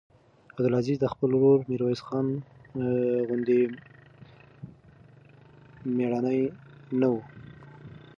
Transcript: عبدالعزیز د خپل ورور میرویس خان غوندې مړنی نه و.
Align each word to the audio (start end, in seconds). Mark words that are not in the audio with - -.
عبدالعزیز 0.55 0.97
د 1.01 1.05
خپل 1.13 1.29
ورور 1.33 1.59
میرویس 1.69 2.01
خان 2.07 2.27
غوندې 3.27 3.61
مړنی 5.97 6.41
نه 6.99 7.07
و. 7.11 7.15